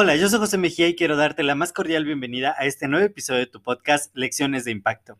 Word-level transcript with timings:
Hola, 0.00 0.14
yo 0.14 0.28
soy 0.28 0.38
José 0.38 0.58
Mejía 0.58 0.86
y 0.86 0.94
quiero 0.94 1.16
darte 1.16 1.42
la 1.42 1.56
más 1.56 1.72
cordial 1.72 2.04
bienvenida 2.04 2.54
a 2.56 2.66
este 2.66 2.86
nuevo 2.86 3.04
episodio 3.04 3.40
de 3.40 3.46
tu 3.46 3.60
podcast 3.60 4.14
Lecciones 4.16 4.64
de 4.64 4.70
Impacto. 4.70 5.18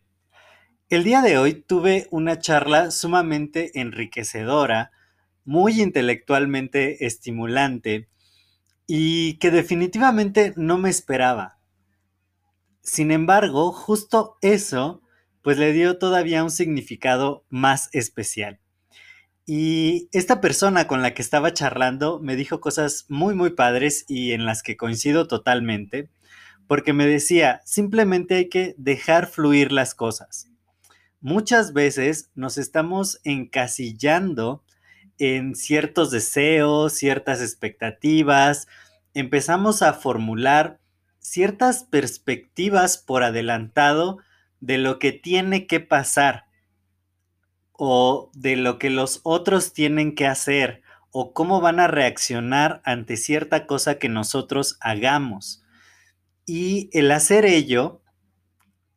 El 0.89 1.03
día 1.03 1.21
de 1.21 1.37
hoy 1.37 1.53
tuve 1.53 2.07
una 2.11 2.39
charla 2.39 2.89
sumamente 2.89 3.79
enriquecedora, 3.81 4.91
muy 5.43 5.81
intelectualmente 5.81 7.05
estimulante 7.05 8.07
y 8.87 9.37
que 9.39 9.51
definitivamente 9.51 10.53
no 10.55 10.77
me 10.77 10.89
esperaba. 10.89 11.59
Sin 12.81 13.11
embargo, 13.11 13.73
justo 13.73 14.37
eso 14.41 15.01
pues 15.41 15.57
le 15.57 15.73
dio 15.73 15.97
todavía 15.97 16.43
un 16.43 16.51
significado 16.51 17.45
más 17.49 17.89
especial. 17.91 18.61
Y 19.51 20.09
esta 20.11 20.41
persona 20.41 20.85
con 20.85 21.01
la 21.01 21.15
que 21.15 21.23
estaba 21.23 21.55
charlando 21.55 22.19
me 22.19 22.35
dijo 22.35 22.61
cosas 22.61 23.07
muy, 23.09 23.33
muy 23.33 23.49
padres 23.49 24.05
y 24.07 24.33
en 24.33 24.45
las 24.45 24.61
que 24.61 24.77
coincido 24.77 25.27
totalmente, 25.27 26.11
porque 26.67 26.93
me 26.93 27.07
decía, 27.07 27.59
simplemente 27.65 28.35
hay 28.35 28.47
que 28.47 28.75
dejar 28.77 29.25
fluir 29.25 29.71
las 29.71 29.95
cosas. 29.95 30.51
Muchas 31.19 31.73
veces 31.73 32.29
nos 32.35 32.59
estamos 32.59 33.21
encasillando 33.23 34.63
en 35.17 35.55
ciertos 35.55 36.11
deseos, 36.11 36.93
ciertas 36.93 37.41
expectativas, 37.41 38.67
empezamos 39.15 39.81
a 39.81 39.93
formular 39.93 40.79
ciertas 41.17 41.85
perspectivas 41.85 42.99
por 42.99 43.23
adelantado 43.23 44.19
de 44.59 44.77
lo 44.77 44.99
que 44.99 45.11
tiene 45.11 45.65
que 45.65 45.79
pasar 45.79 46.48
o 47.81 48.29
de 48.33 48.57
lo 48.57 48.77
que 48.77 48.89
los 48.89 49.21
otros 49.23 49.71
tienen 49.71 50.13
que 50.13 50.27
hacer 50.27 50.81
o 51.11 51.33
cómo 51.33 51.61
van 51.61 51.79
a 51.79 51.87
reaccionar 51.87 52.81
ante 52.83 53.15
cierta 53.15 53.65
cosa 53.65 53.97
que 53.97 54.09
nosotros 54.09 54.77
hagamos. 54.81 55.63
Y 56.45 56.89
el 56.91 57.09
hacer 57.09 57.45
ello 57.45 58.03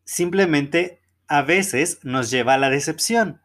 simplemente 0.05 1.01
a 1.29 1.43
veces 1.43 2.01
nos 2.03 2.29
lleva 2.29 2.55
a 2.55 2.59
la 2.59 2.71
decepción, 2.71 3.41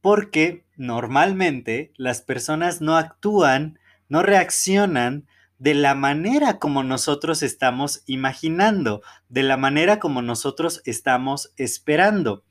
porque 0.00 0.64
normalmente 0.76 1.92
las 1.98 2.22
personas 2.22 2.80
no 2.80 2.96
actúan, 2.96 3.78
no 4.08 4.22
reaccionan 4.22 5.26
de 5.58 5.74
la 5.74 5.94
manera 5.94 6.58
como 6.58 6.82
nosotros 6.84 7.42
estamos 7.42 8.02
imaginando, 8.06 9.02
de 9.28 9.42
la 9.42 9.58
manera 9.58 9.98
como 9.98 10.22
nosotros 10.22 10.80
estamos 10.86 11.52
esperando. 11.58 12.44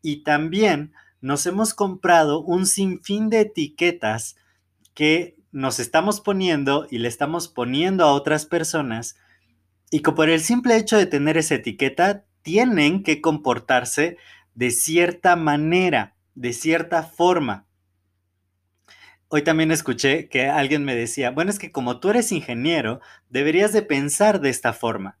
Y 0.00 0.22
también 0.22 0.92
nos 1.22 1.46
hemos 1.46 1.72
comprado 1.72 2.42
un 2.42 2.66
sinfín 2.66 3.30
de 3.30 3.40
etiquetas 3.40 4.36
que 4.92 5.36
nos 5.52 5.78
estamos 5.78 6.20
poniendo 6.20 6.86
y 6.90 6.98
le 6.98 7.08
estamos 7.08 7.48
poniendo 7.48 8.04
a 8.04 8.12
otras 8.12 8.44
personas 8.44 9.16
y 9.90 10.00
que 10.00 10.12
por 10.12 10.28
el 10.28 10.40
simple 10.40 10.76
hecho 10.76 10.96
de 10.96 11.06
tener 11.06 11.36
esa 11.36 11.54
etiqueta 11.54 12.24
tienen 12.42 13.04
que 13.04 13.20
comportarse 13.20 14.18
de 14.54 14.70
cierta 14.72 15.36
manera, 15.36 16.16
de 16.34 16.52
cierta 16.52 17.04
forma. 17.04 17.66
Hoy 19.28 19.42
también 19.42 19.70
escuché 19.70 20.28
que 20.28 20.48
alguien 20.48 20.84
me 20.84 20.96
decía, 20.96 21.30
bueno, 21.30 21.50
es 21.50 21.58
que 21.58 21.70
como 21.70 22.00
tú 22.00 22.10
eres 22.10 22.32
ingeniero, 22.32 23.00
deberías 23.30 23.72
de 23.72 23.82
pensar 23.82 24.40
de 24.40 24.50
esta 24.50 24.72
forma. 24.72 25.18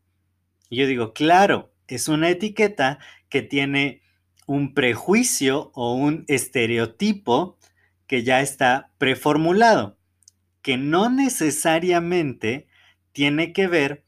Y 0.68 0.78
yo 0.78 0.86
digo, 0.86 1.12
claro, 1.12 1.72
es 1.86 2.08
una 2.08 2.28
etiqueta 2.28 2.98
que 3.28 3.42
tiene 3.42 4.01
un 4.52 4.74
prejuicio 4.74 5.70
o 5.72 5.94
un 5.94 6.26
estereotipo 6.28 7.56
que 8.06 8.22
ya 8.22 8.42
está 8.42 8.92
preformulado, 8.98 9.96
que 10.60 10.76
no 10.76 11.08
necesariamente 11.08 12.66
tiene 13.12 13.54
que 13.54 13.66
ver 13.66 14.04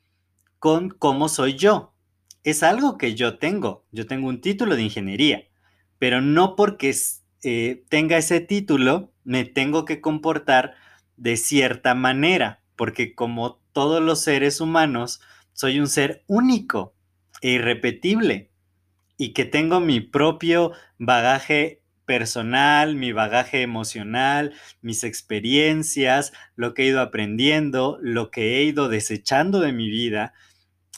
con 0.59 0.91
cómo 0.91 1.31
soy 1.31 1.55
yo. 1.55 1.95
Es 2.43 2.63
algo 2.63 2.99
que 2.99 3.15
yo 3.15 3.39
tengo. 3.39 3.87
Yo 3.91 4.07
tengo 4.07 4.29
un 4.29 4.43
título 4.43 4.77
de 4.77 4.83
ingeniería, 4.83 5.45
pero 5.99 6.21
no 6.21 6.57
porque 6.57 6.95
eh, 7.43 7.83
tenga 7.89 8.19
ese 8.19 8.41
título 8.41 9.15
me 9.25 9.47
tengo 9.47 9.87
que 9.87 10.03
comportar 10.03 10.75
de 11.17 11.39
cierta 11.39 11.95
manera, 11.95 12.63
porque 12.77 13.15
como 13.15 13.63
todos 13.73 14.03
los 14.03 14.21
seres 14.21 14.61
humanos, 14.61 15.23
soy 15.55 15.81
un 15.81 15.89
ser 15.89 16.23
único 16.27 16.95
e 17.41 17.53
irrepetible 17.53 18.51
y 19.17 19.33
que 19.33 19.45
tengo 19.45 19.81
mi 19.81 20.01
propio 20.01 20.73
bagaje 20.99 21.83
personal, 22.05 22.97
mi 22.97 23.13
bagaje 23.13 23.63
emocional, 23.63 24.55
mis 24.83 25.05
experiencias, 25.05 26.33
lo 26.57 26.75
que 26.75 26.83
he 26.83 26.87
ido 26.87 27.01
aprendiendo, 27.01 27.99
lo 28.03 28.31
que 28.31 28.59
he 28.59 28.65
ido 28.65 28.89
desechando 28.89 29.61
de 29.61 29.73
mi 29.73 29.89
vida, 29.89 30.35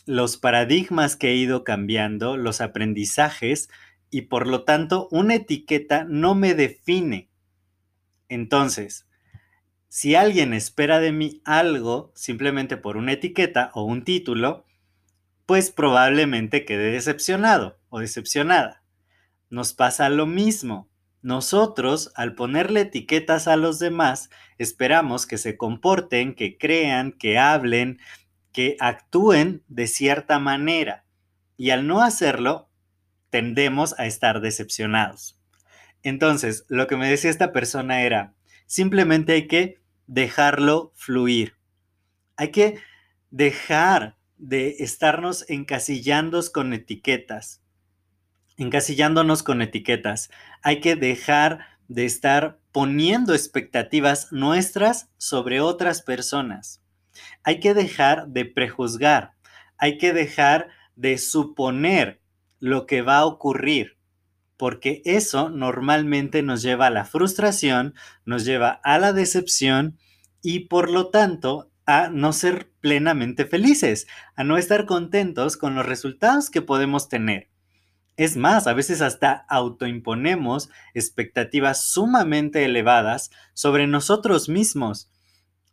los 0.05 0.37
paradigmas 0.37 1.17
que 1.17 1.31
he 1.31 1.35
ido 1.35 1.65
cambiando, 1.65 2.37
los 2.37 2.61
aprendizajes 2.61 3.69
y 4.11 4.23
por 4.23 4.47
lo 4.47 4.65
tanto 4.65 5.09
una 5.11 5.35
etiqueta 5.35 6.05
no 6.09 6.35
me 6.35 6.55
define. 6.55 7.29
Entonces, 8.29 9.07
si 9.89 10.15
alguien 10.15 10.53
espera 10.53 11.01
de 11.01 11.13
mí 11.13 11.41
algo 11.45 12.13
simplemente 12.15 12.77
por 12.77 12.97
una 12.97 13.13
etiqueta 13.13 13.71
o 13.75 13.85
un 13.85 14.05
título, 14.05 14.65
pues 15.47 15.71
probablemente 15.71 16.65
quede 16.65 16.91
decepcionado 16.91 17.79
decepcionada. 17.99 18.83
Nos 19.51 19.73
pasa 19.73 20.09
lo 20.09 20.27
mismo. 20.27 20.89
Nosotros, 21.23 22.13
al 22.15 22.35
ponerle 22.35 22.83
etiquetas 22.83 23.49
a 23.49 23.57
los 23.57 23.79
demás, 23.79 24.31
esperamos 24.59 25.27
que 25.27 25.39
se 25.39 25.57
comporten, 25.57 26.35
que 26.35 26.57
crean, 26.59 27.13
que 27.13 27.39
hablen, 27.39 27.99
que 28.53 28.77
actúen 28.81 29.63
de 29.69 29.87
cierta 29.87 30.39
manera. 30.39 31.05
Y 31.57 31.71
al 31.71 31.87
no 31.87 32.03
hacerlo, 32.03 32.71
tendemos 33.31 33.99
a 33.99 34.07
estar 34.07 34.41
decepcionados. 34.41 35.41
Entonces, 36.03 36.65
lo 36.69 36.87
que 36.87 36.97
me 36.97 37.09
decía 37.09 37.31
esta 37.31 37.53
persona 37.53 38.03
era, 38.03 38.35
simplemente 38.67 39.33
hay 39.33 39.49
que 39.49 39.81
dejarlo 40.07 40.93
fluir. 40.95 41.57
Hay 42.37 42.51
que 42.51 42.79
dejar 43.31 44.17
de 44.37 44.77
estarnos 44.79 45.45
encasillando 45.49 46.41
con 46.53 46.73
etiquetas, 46.73 47.63
encasillándonos 48.57 49.43
con 49.43 49.63
etiquetas. 49.63 50.31
Hay 50.63 50.81
que 50.81 50.97
dejar 50.97 51.67
de 51.89 52.05
estar 52.05 52.59
poniendo 52.73 53.35
expectativas 53.35 54.33
nuestras 54.33 55.09
sobre 55.19 55.61
otras 55.61 56.03
personas. 56.03 56.83
Hay 57.43 57.61
que 57.61 57.75
dejar 57.75 58.29
de 58.29 58.45
prejuzgar. 58.45 59.33
Hay 59.79 59.99
que 59.99 60.13
dejar 60.13 60.69
de 60.95 61.19
suponer 61.19 62.21
lo 62.59 62.87
que 62.87 63.03
va 63.03 63.19
a 63.19 63.27
ocurrir, 63.27 63.99
porque 64.57 65.03
eso 65.05 65.51
normalmente 65.51 66.43
nos 66.43 66.63
lleva 66.63 66.87
a 66.87 66.91
la 66.91 67.05
frustración, 67.05 67.95
nos 68.25 68.45
lleva 68.45 68.81
a 68.83 68.99
la 68.99 69.13
decepción 69.13 69.99
y 70.43 70.61
por 70.61 70.91
lo 70.91 71.11
tanto 71.11 71.71
a 71.85 72.09
no 72.09 72.33
ser 72.33 72.73
plenamente 72.81 73.45
felices, 73.45 74.07
a 74.35 74.43
no 74.45 74.57
estar 74.57 74.87
contentos 74.87 75.57
con 75.57 75.75
los 75.75 75.87
resultados 75.87 76.51
que 76.51 76.63
podemos 76.63 77.09
tener. 77.09 77.51
Es 78.17 78.37
más, 78.37 78.67
a 78.67 78.73
veces 78.73 79.03
hasta 79.03 79.45
autoimponemos 79.49 80.71
expectativas 80.95 81.85
sumamente 81.85 82.65
elevadas 82.65 83.31
sobre 83.53 83.87
nosotros 83.87 84.49
mismos. 84.49 85.11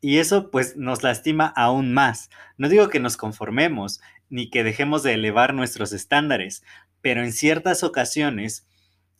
Y 0.01 0.17
eso 0.17 0.51
pues 0.51 0.75
nos 0.75 1.03
lastima 1.03 1.45
aún 1.55 1.93
más. 1.93 2.29
No 2.57 2.67
digo 2.67 2.89
que 2.89 2.99
nos 2.99 3.15
conformemos, 3.15 4.01
ni 4.29 4.49
que 4.49 4.63
dejemos 4.63 5.03
de 5.03 5.13
elevar 5.13 5.53
nuestros 5.53 5.93
estándares, 5.93 6.63
pero 7.01 7.23
en 7.23 7.31
ciertas 7.31 7.83
ocasiones 7.83 8.67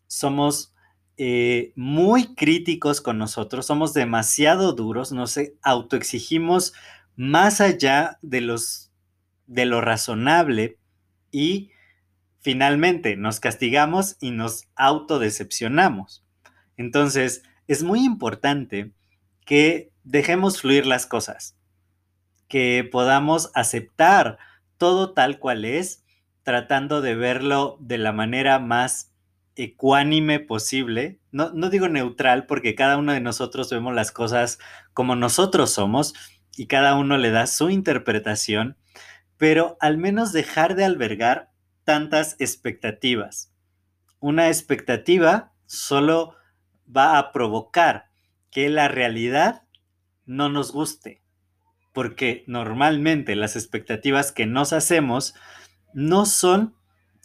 somos 0.08 0.74
eh, 1.18 1.72
muy 1.76 2.34
críticos 2.34 3.00
con 3.00 3.20
nosotros, 3.20 3.68
somos 3.68 3.94
demasiado 3.94 4.74
duros, 4.74 5.12
nos 5.12 5.40
autoexigimos 5.62 6.74
más 7.16 7.62
allá 7.62 8.18
de, 8.24 8.42
los, 8.42 8.92
de 9.46 9.66
lo 9.66 9.80
razonable 9.80 10.80
y 11.32 11.70
finalmente 12.44 13.16
nos 13.16 13.40
castigamos 13.40 14.18
y 14.20 14.32
nos 14.32 14.66
autodecepcionamos. 14.76 16.24
Entonces, 16.78 17.42
es 17.68 17.84
muy 17.84 18.04
importante 18.04 18.92
que 19.46 19.92
dejemos 20.04 20.62
fluir 20.62 20.86
las 20.86 21.06
cosas, 21.06 21.56
que 22.50 22.88
podamos 22.92 23.50
aceptar 23.56 24.38
todo 24.78 25.14
tal 25.14 25.40
cual 25.40 25.64
es, 25.64 26.04
tratando 26.44 27.02
de 27.02 27.16
verlo 27.16 27.78
de 27.80 27.98
la 27.98 28.12
manera 28.12 28.60
más 28.60 29.14
ecuánime 29.56 30.42
posible. 30.42 31.20
No, 31.32 31.52
no 31.54 31.70
digo 31.70 31.88
neutral 31.88 32.46
porque 32.46 32.76
cada 32.76 32.98
uno 32.98 33.14
de 33.14 33.22
nosotros 33.22 33.70
vemos 33.70 33.94
las 33.94 34.12
cosas 34.12 34.60
como 34.94 35.16
nosotros 35.16 35.72
somos 35.72 36.14
y 36.58 36.68
cada 36.68 36.96
uno 36.96 37.18
le 37.18 37.32
da 37.32 37.48
su 37.48 37.70
interpretación, 37.70 38.76
pero 39.38 39.78
al 39.80 39.98
menos 39.98 40.34
dejar 40.34 40.76
de 40.76 40.84
albergar 40.84 41.53
tantas 41.84 42.36
expectativas. 42.40 43.52
Una 44.20 44.48
expectativa 44.48 45.54
solo 45.66 46.36
va 46.86 47.18
a 47.18 47.32
provocar 47.32 48.10
que 48.52 48.70
la 48.70 48.88
realidad 48.88 49.64
no 50.26 50.50
nos 50.50 50.72
guste, 50.72 51.22
porque 51.94 52.44
normalmente 52.48 53.36
las 53.36 53.56
expectativas 53.56 54.32
que 54.32 54.46
nos 54.46 54.74
hacemos 54.74 55.36
no 55.94 56.26
son 56.26 56.76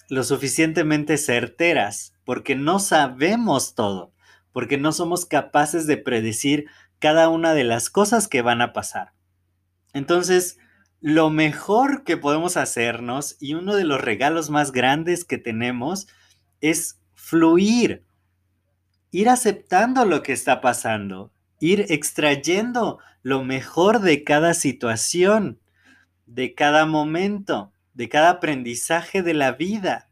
lo 0.08 0.24
suficientemente 0.24 1.18
certeras, 1.18 2.14
porque 2.24 2.56
no 2.56 2.78
sabemos 2.78 3.74
todo, 3.74 4.12
porque 4.52 4.78
no 4.78 4.92
somos 4.92 5.26
capaces 5.26 5.86
de 5.86 5.98
predecir 5.98 6.66
cada 6.98 7.28
una 7.28 7.54
de 7.54 7.64
las 7.64 7.90
cosas 7.90 8.26
que 8.26 8.42
van 8.42 8.60
a 8.60 8.72
pasar. 8.72 9.12
Entonces, 9.92 10.58
lo 11.00 11.30
mejor 11.30 12.02
que 12.04 12.16
podemos 12.16 12.56
hacernos 12.56 13.36
y 13.40 13.54
uno 13.54 13.76
de 13.76 13.84
los 13.84 14.00
regalos 14.00 14.50
más 14.50 14.72
grandes 14.72 15.24
que 15.24 15.38
tenemos 15.38 16.08
es 16.60 16.98
fluir, 17.14 18.04
ir 19.10 19.28
aceptando 19.28 20.04
lo 20.04 20.22
que 20.22 20.32
está 20.32 20.60
pasando, 20.60 21.30
ir 21.60 21.86
extrayendo 21.88 22.98
lo 23.22 23.44
mejor 23.44 24.00
de 24.00 24.24
cada 24.24 24.54
situación, 24.54 25.60
de 26.26 26.54
cada 26.54 26.84
momento, 26.84 27.72
de 27.94 28.08
cada 28.08 28.30
aprendizaje 28.30 29.22
de 29.22 29.34
la 29.34 29.52
vida. 29.52 30.08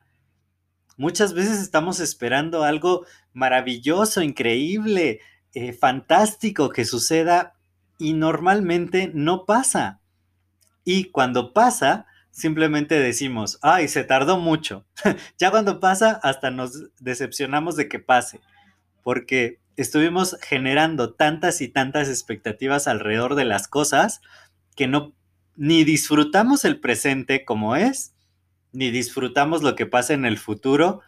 Muchas 0.96 1.34
veces 1.34 1.60
estamos 1.60 2.00
esperando 2.00 2.62
algo 2.62 3.06
maravilloso, 3.32 4.22
increíble, 4.22 5.20
eh, 5.52 5.72
fantástico 5.72 6.70
que 6.70 6.84
suceda 6.84 7.54
y 7.98 8.12
normalmente 8.12 9.10
no 9.12 9.44
pasa. 9.46 10.00
Y 10.88 11.06
cuando 11.10 11.52
pasa, 11.52 12.06
simplemente 12.30 13.00
decimos, 13.00 13.58
ay, 13.60 13.88
se 13.88 14.04
tardó 14.04 14.38
mucho. 14.38 14.86
ya 15.36 15.50
cuando 15.50 15.80
pasa, 15.80 16.20
hasta 16.22 16.52
nos 16.52 16.84
decepcionamos 17.00 17.74
de 17.74 17.88
que 17.88 17.98
pase, 17.98 18.40
porque 19.02 19.58
estuvimos 19.76 20.38
generando 20.40 21.12
tantas 21.12 21.60
y 21.60 21.66
tantas 21.66 22.08
expectativas 22.08 22.86
alrededor 22.86 23.34
de 23.34 23.46
las 23.46 23.66
cosas 23.66 24.20
que 24.76 24.86
no 24.86 25.12
ni 25.56 25.82
disfrutamos 25.82 26.64
el 26.64 26.78
presente 26.78 27.44
como 27.44 27.74
es, 27.74 28.14
ni 28.70 28.92
disfrutamos 28.92 29.64
lo 29.64 29.74
que 29.74 29.86
pasa 29.86 30.14
en 30.14 30.24
el 30.24 30.38
futuro, 30.38 31.00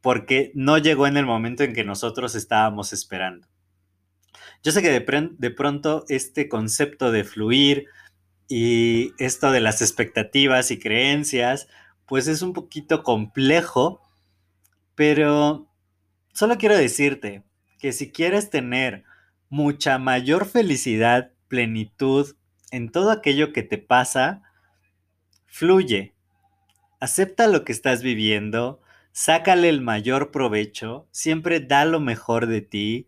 porque 0.00 0.52
no 0.54 0.78
llegó 0.78 1.06
en 1.06 1.18
el 1.18 1.26
momento 1.26 1.64
en 1.64 1.74
que 1.74 1.84
nosotros 1.84 2.34
estábamos 2.34 2.94
esperando. 2.94 3.46
Yo 4.62 4.72
sé 4.72 4.80
que 4.80 4.88
de, 4.88 5.30
de 5.36 5.50
pronto 5.50 6.06
este 6.08 6.48
concepto 6.48 7.12
de 7.12 7.24
fluir 7.24 7.86
y 8.50 9.14
esto 9.18 9.52
de 9.52 9.60
las 9.60 9.80
expectativas 9.80 10.72
y 10.72 10.80
creencias, 10.80 11.68
pues 12.04 12.26
es 12.26 12.42
un 12.42 12.52
poquito 12.52 13.04
complejo, 13.04 14.02
pero 14.96 15.68
solo 16.34 16.58
quiero 16.58 16.76
decirte 16.76 17.44
que 17.78 17.92
si 17.92 18.10
quieres 18.10 18.50
tener 18.50 19.04
mucha 19.48 19.98
mayor 19.98 20.46
felicidad, 20.46 21.30
plenitud 21.46 22.34
en 22.72 22.90
todo 22.90 23.12
aquello 23.12 23.52
que 23.52 23.62
te 23.62 23.78
pasa, 23.78 24.42
fluye, 25.46 26.14
acepta 26.98 27.46
lo 27.46 27.64
que 27.64 27.70
estás 27.70 28.02
viviendo, 28.02 28.80
sácale 29.12 29.68
el 29.68 29.80
mayor 29.80 30.32
provecho, 30.32 31.06
siempre 31.12 31.60
da 31.60 31.84
lo 31.84 32.00
mejor 32.00 32.48
de 32.48 32.62
ti 32.62 33.06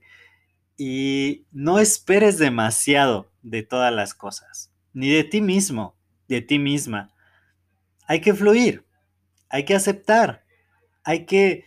y 0.77 1.47
no 1.50 1.81
esperes 1.81 2.39
demasiado 2.39 3.33
de 3.43 3.65
todas 3.65 3.93
las 3.93 4.15
cosas, 4.15 4.71
ni 4.93 5.11
de 5.11 5.25
ti 5.25 5.41
mismo, 5.41 5.97
de 6.29 6.41
ti 6.41 6.59
misma. 6.59 7.11
Hay 8.06 8.21
que 8.21 8.35
fluir, 8.35 8.85
hay 9.49 9.65
que 9.65 9.75
aceptar, 9.75 10.44
hay 11.05 11.27
que 11.27 11.65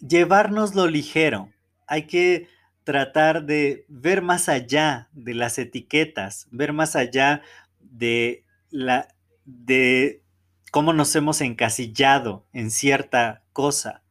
llevarnos 0.00 0.74
lo 0.74 0.86
ligero, 0.86 1.52
hay 1.86 2.06
que 2.06 2.48
tratar 2.84 3.44
de 3.44 3.84
ver 3.88 4.22
más 4.22 4.48
allá 4.48 5.08
de 5.12 5.34
las 5.34 5.58
etiquetas, 5.58 6.46
ver 6.50 6.72
más 6.72 6.96
allá 6.96 7.42
de 7.78 8.44
la 8.70 9.08
de 9.44 10.22
cómo 10.70 10.92
nos 10.92 11.14
hemos 11.16 11.40
encasillado 11.40 12.46
en 12.52 12.70
cierta 12.70 13.42
cosa. 13.52 14.02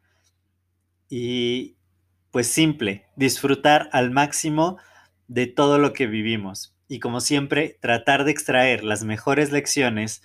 Y 1.10 1.78
pues 2.32 2.48
simple, 2.48 3.06
disfrutar 3.16 3.90
al 3.92 4.12
máximo 4.12 4.78
de 5.28 5.48
todo 5.48 5.80
lo 5.80 5.94
que 5.94 6.06
vivimos 6.06 6.76
y 6.90 7.00
como 7.00 7.22
siempre 7.22 7.78
tratar 7.80 8.26
de 8.26 8.32
extraer 8.32 8.84
las 8.84 9.06
mejores 9.06 9.54
lecciones 9.54 10.22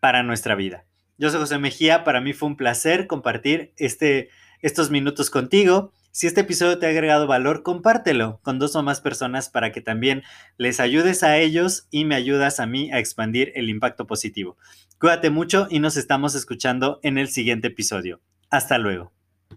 para 0.00 0.22
nuestra 0.22 0.54
vida. 0.54 0.86
Yo 1.18 1.30
soy 1.30 1.40
José 1.40 1.58
Mejía, 1.58 2.04
para 2.04 2.20
mí 2.20 2.32
fue 2.32 2.48
un 2.48 2.56
placer 2.56 3.06
compartir 3.06 3.72
este, 3.76 4.30
estos 4.62 4.90
minutos 4.90 5.28
contigo. 5.28 5.92
Si 6.12 6.26
este 6.26 6.42
episodio 6.42 6.78
te 6.78 6.86
ha 6.86 6.90
agregado 6.90 7.26
valor, 7.26 7.62
compártelo 7.62 8.40
con 8.42 8.58
dos 8.58 8.76
o 8.76 8.82
más 8.82 9.00
personas 9.00 9.48
para 9.48 9.72
que 9.72 9.80
también 9.80 10.22
les 10.56 10.78
ayudes 10.78 11.22
a 11.24 11.36
ellos 11.38 11.88
y 11.90 12.04
me 12.04 12.14
ayudas 12.14 12.60
a 12.60 12.66
mí 12.66 12.90
a 12.92 13.00
expandir 13.00 13.52
el 13.56 13.68
impacto 13.68 14.06
positivo. 14.06 14.56
Cuídate 15.00 15.30
mucho 15.30 15.66
y 15.70 15.80
nos 15.80 15.96
estamos 15.96 16.34
escuchando 16.34 17.00
en 17.02 17.18
el 17.18 17.28
siguiente 17.28 17.68
episodio. 17.68 18.20
Hasta 18.48 18.78
luego. 18.78 19.12